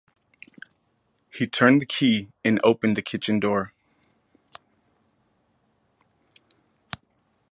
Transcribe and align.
He 1.31 1.45
turned 1.45 1.79
the 1.79 1.85
key 1.85 2.29
and 2.43 2.59
opened 2.63 2.97
the 2.97 3.03
kitchen 3.03 3.39
door. 3.39 3.71